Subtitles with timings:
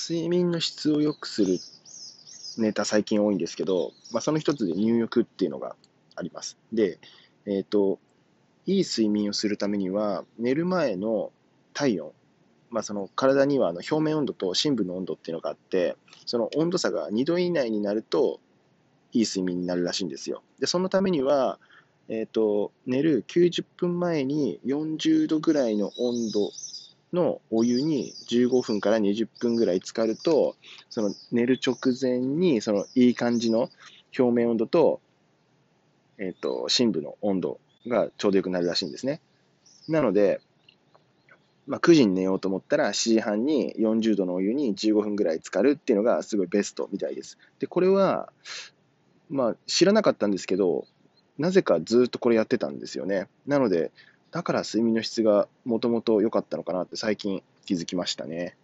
[0.00, 1.58] 睡眠の質を良くする
[2.56, 5.76] ネタ最近多いんですけど、まあ、その一つで入浴っていうのが
[6.16, 6.56] あります。
[6.72, 6.98] で、
[7.44, 7.98] えっ、ー、と、
[8.64, 11.32] いい睡眠をするためには、寝る前の
[11.74, 12.12] 体温、
[12.70, 18.40] まあ、その体にはあの表面温度と深部の温度っていうのがあって、その温度差が2度以内になると、
[19.12, 20.42] いい睡眠になるらしいんですよ。
[20.60, 21.58] で、そのためには、
[22.08, 26.50] えっ、ー、と、寝る90分前に40度ぐらいの温度
[27.12, 30.56] のお湯に15分から20分ぐらい浸かると、
[30.88, 33.70] その寝る直前に、そのいい感じの
[34.18, 35.00] 表面温度と、
[36.18, 39.20] えっ、ー、と、深部の温度がちょうどよくなるらしいんですね。
[39.88, 40.40] なので、
[41.66, 47.38] まあ、9時に寝ようと思ったら7時半に40度のお湯に15分ぐらい浸かるっていうのがすごいベストみたいです。
[47.58, 48.32] で、これは、
[49.28, 50.86] まあ、知らなかったんですけど、
[51.38, 53.28] なぜかずっとこれやってたんですよね。
[53.46, 53.92] なので、
[54.30, 58.56] だから睡眠の質がもともと良かったのかなって最近気づきましたね。